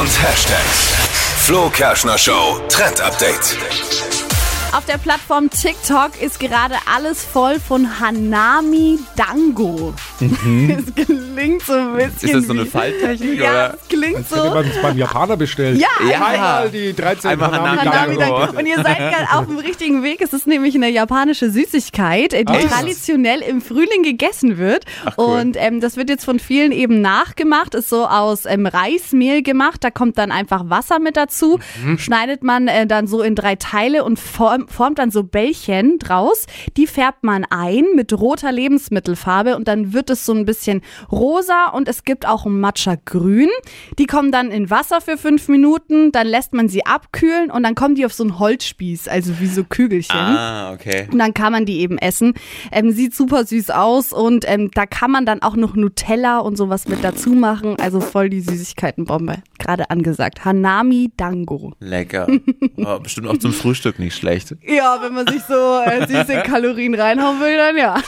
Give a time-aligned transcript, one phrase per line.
[0.00, 0.94] und Hashtags.
[1.44, 3.56] Flo Kerschner Show Trend Update.
[4.72, 9.94] Auf der Plattform TikTok ist gerade alles voll von Hanami Dango.
[10.78, 11.96] Es klingt so ein bisschen.
[11.96, 11.98] Mhm.
[12.22, 13.38] Ist das so eine Falttechnik?
[13.40, 13.74] Ja, oder?
[13.80, 14.44] es klingt Hätte so.
[14.54, 15.78] man es beim Japaner bestellt.
[15.80, 16.24] Ja, Ja.
[16.26, 18.16] Einmal die 13 Einmal Hanami Hanami.
[18.18, 18.58] Dango.
[18.58, 20.20] Und ihr seid gerade auf dem richtigen Weg.
[20.20, 22.68] Es ist nämlich eine japanische Süßigkeit, äh, die Ah.
[22.68, 24.84] traditionell im Frühling gegessen wird.
[25.16, 25.24] cool.
[25.40, 27.74] Und ähm, das wird jetzt von vielen eben nachgemacht.
[27.74, 29.84] Ist so aus ähm, Reismehl gemacht.
[29.84, 31.58] Da kommt dann einfach Wasser mit dazu.
[31.84, 31.98] Mhm.
[31.98, 36.46] Schneidet man äh, dann so in drei Teile und form, formt dann so Bällchen draus.
[36.76, 41.68] Die färbt man ein mit roter Lebensmittelfarbe und dann wird es so ein bisschen rosa
[41.72, 43.48] und es gibt auch ein Matcha grün.
[43.98, 47.74] Die kommen dann in Wasser für fünf Minuten, dann lässt man sie abkühlen und dann
[47.74, 50.16] kommen die auf so einen Holzspieß, also wie so Kügelchen.
[50.16, 51.08] Ah, okay.
[51.12, 52.34] Und dann kann man die eben essen.
[52.72, 56.56] Ähm, sieht super süß aus und ähm, da kann man dann auch noch Nutella und
[56.56, 57.76] sowas mit dazu machen.
[57.80, 59.36] Also voll die Süßigkeitenbombe.
[59.58, 60.44] Gerade angesagt.
[60.44, 61.72] Hanami Dango.
[61.80, 62.26] Lecker.
[62.76, 64.54] Aber bestimmt auch zum Frühstück nicht schlecht.
[64.62, 68.00] Ja, wenn man sich so äh, süße Kalorien reinhauen will, dann ja.